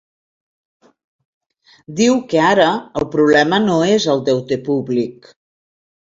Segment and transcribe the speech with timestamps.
[1.99, 2.71] Diu que ara
[3.03, 5.31] el problema no és el deute públic.